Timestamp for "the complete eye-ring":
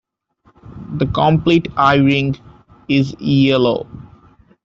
0.95-2.35